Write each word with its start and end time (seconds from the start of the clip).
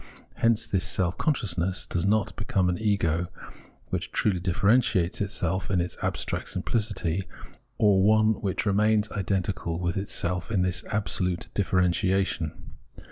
Hence 0.37 0.65
this 0.65 0.83
self 0.83 1.19
consciousness 1.19 1.85
does 1.85 2.07
not 2.07 2.35
become 2.35 2.69
an 2.69 2.79
ego 2.79 3.27
which 3.89 4.11
truly 4.11 4.39
difierentiates 4.39 5.21
itself 5.21 5.69
in 5.69 5.79
its 5.79 5.95
abstract 6.01 6.47
simpHcity, 6.47 7.25
or 7.77 8.01
one 8.01 8.31
which 8.41 8.65
remains 8.65 9.11
identical 9.11 9.79
with 9.79 9.97
itself 9.97 10.49
in 10.49 10.63
this 10.63 10.83
absolute 10.85 11.49
differentiation. 11.53 12.71